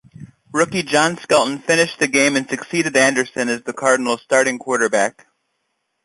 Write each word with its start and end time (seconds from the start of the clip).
Rookie 0.51 0.81
John 0.81 1.15
Skelton 1.15 1.59
finished 1.59 1.99
the 1.99 2.07
game 2.07 2.35
and 2.35 2.49
succeeded 2.49 2.97
Anderson 2.97 3.49
as 3.49 3.61
the 3.61 3.71
Cardinals' 3.73 4.23
starting 4.23 4.57
quarterback. 4.57 5.27